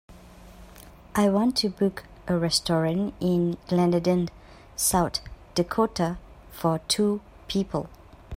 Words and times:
I 1.13 1.29
want 1.29 1.55
to 1.57 1.69
book 1.69 2.05
a 2.27 2.35
restaurant 2.35 3.13
in 3.19 3.57
Glenarden 3.69 4.29
South 4.75 5.19
Dakota 5.53 6.17
for 6.51 6.79
two 6.87 7.21
people. 7.47 7.87